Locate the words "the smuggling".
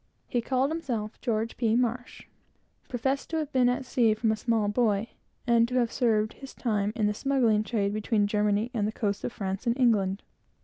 7.05-7.63